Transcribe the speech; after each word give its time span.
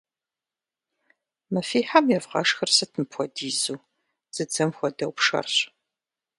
Мы 1.53 1.61
фи 1.69 1.79
хьэм 1.87 2.05
евгъэшхыр 2.17 2.69
сыт 2.77 2.91
мыпхуэдизу? 2.97 3.77
Дзыдзэм 4.31 4.69
хуэдэу 4.77 5.11
пшэрщ. 5.17 5.57